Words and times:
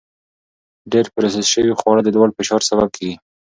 ډېر 0.91 1.05
پروسس 1.15 1.45
شوي 1.53 1.73
خواړه 1.79 2.01
د 2.03 2.09
لوړ 2.15 2.29
فشار 2.37 2.61
سبب 2.69 2.87
کېږي. 2.95 3.15